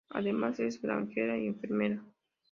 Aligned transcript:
Además 0.09 0.59
es 0.59 0.81
granjera 0.81 1.37
y 1.37 1.45
enfermera. 1.45 2.03